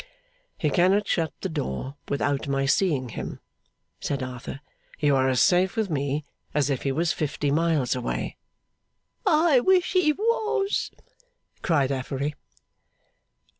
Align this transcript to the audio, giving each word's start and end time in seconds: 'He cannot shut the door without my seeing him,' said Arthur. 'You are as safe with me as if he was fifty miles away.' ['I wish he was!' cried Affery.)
'He 0.57 0.71
cannot 0.71 1.07
shut 1.07 1.31
the 1.41 1.47
door 1.49 1.95
without 2.09 2.47
my 2.47 2.65
seeing 2.65 3.09
him,' 3.09 3.39
said 3.99 4.23
Arthur. 4.23 4.61
'You 4.97 5.15
are 5.15 5.29
as 5.29 5.43
safe 5.43 5.75
with 5.75 5.91
me 5.91 6.25
as 6.55 6.71
if 6.71 6.81
he 6.81 6.91
was 6.91 7.13
fifty 7.13 7.51
miles 7.51 7.93
away.' 7.95 8.37
['I 9.27 9.59
wish 9.59 9.93
he 9.93 10.11
was!' 10.13 10.89
cried 11.61 11.91
Affery.) 11.91 12.33